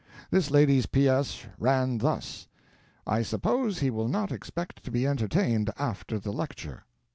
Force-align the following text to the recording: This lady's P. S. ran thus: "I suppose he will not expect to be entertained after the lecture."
This 0.31 0.49
lady's 0.49 0.87
P. 0.87 1.07
S. 1.07 1.45
ran 1.59 1.99
thus: 1.99 2.47
"I 3.05 3.21
suppose 3.21 3.77
he 3.81 3.91
will 3.91 4.07
not 4.07 4.31
expect 4.31 4.83
to 4.83 4.89
be 4.89 5.05
entertained 5.05 5.69
after 5.77 6.17
the 6.17 6.33
lecture." 6.33 6.85